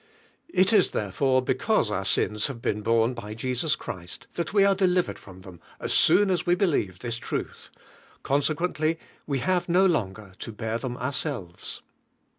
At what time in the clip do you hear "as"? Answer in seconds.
5.79-5.93, 6.31-6.43